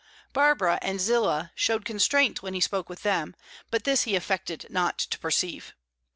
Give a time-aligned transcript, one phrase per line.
[0.33, 3.35] Barbara and Zillah showed constraint when he spoke with them,
[3.69, 5.75] but this he affected not to perceive.